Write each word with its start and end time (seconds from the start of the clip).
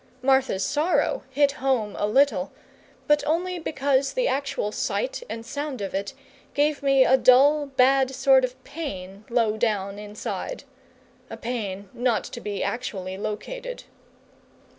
Martha's 0.23 0.63
sorrow 0.65 1.21
hit 1.29 1.51
home 1.51 1.95
a 1.95 2.07
little, 2.07 2.51
but 3.05 3.23
only 3.27 3.59
because 3.59 4.13
the 4.13 4.27
actual 4.27 4.71
sight 4.71 5.21
and 5.29 5.45
sound 5.45 5.79
of 5.79 5.93
it 5.93 6.13
gave 6.55 6.81
me 6.81 7.05
a 7.05 7.17
dull, 7.17 7.67
bad 7.67 8.09
sort 8.09 8.43
of 8.43 8.63
pain 8.63 9.25
low 9.29 9.57
down 9.57 9.99
inside 9.99 10.63
a 11.29 11.37
pain 11.37 11.87
not 11.93 12.23
to 12.23 12.41
be 12.41 12.63
actually 12.63 13.15
located. 13.15 13.83